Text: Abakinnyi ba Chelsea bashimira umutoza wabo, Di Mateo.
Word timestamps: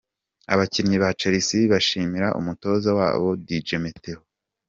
Abakinnyi 0.53 0.97
ba 1.03 1.09
Chelsea 1.19 1.69
bashimira 1.73 2.27
umutoza 2.39 2.89
wabo, 2.99 3.27
Di 3.45 3.57
Mateo. 3.83 4.19